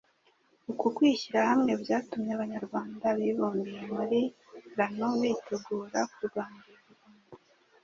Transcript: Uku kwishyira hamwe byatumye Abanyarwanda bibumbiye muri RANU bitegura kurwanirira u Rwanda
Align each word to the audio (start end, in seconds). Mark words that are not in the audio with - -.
Uku 0.71 0.85
kwishyira 0.95 1.39
hamwe 1.49 1.71
byatumye 1.81 2.31
Abanyarwanda 2.37 3.05
bibumbiye 3.17 3.81
muri 3.95 4.19
RANU 4.77 5.09
bitegura 5.21 5.99
kurwanirira 6.13 6.79
u 6.85 6.87
Rwanda 6.89 7.37